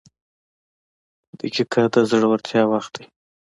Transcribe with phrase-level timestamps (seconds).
[1.39, 3.05] •دقیقه د زړورتیا وخت دی.